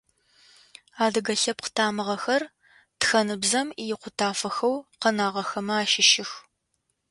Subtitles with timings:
[1.03, 2.43] Адыгэ лъэпкъ тамыгъэхэр,
[2.99, 6.31] тхэныбзэм икъутафэхэу къэнагъэхэмэ ащыщых.